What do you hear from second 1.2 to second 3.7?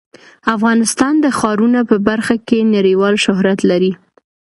د ښارونه په برخه کې نړیوال شهرت